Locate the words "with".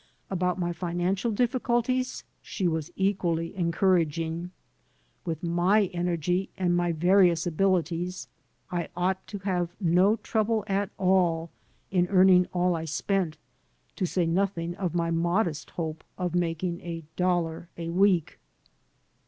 5.25-5.43